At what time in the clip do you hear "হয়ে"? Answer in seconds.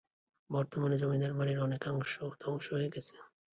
2.73-2.91